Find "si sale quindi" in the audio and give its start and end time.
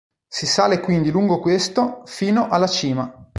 0.27-1.11